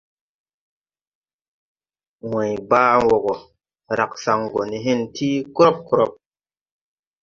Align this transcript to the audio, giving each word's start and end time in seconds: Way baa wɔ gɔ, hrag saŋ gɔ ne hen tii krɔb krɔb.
Way 2.31 2.51
baa 2.69 2.95
wɔ 3.07 3.15
gɔ, 3.25 3.33
hrag 3.91 4.11
saŋ 4.23 4.39
gɔ 4.51 4.61
ne 4.69 4.77
hen 4.85 5.01
tii 5.15 5.37
krɔb 5.55 5.75
krɔb. 5.87 6.11